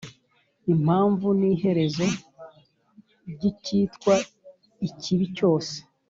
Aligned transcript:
impamvu 0.73 1.27
n’iherezo 1.39 2.05
ry’icyitwa 3.31 4.13
ikibi 4.87 5.25
cyose: 5.37 5.75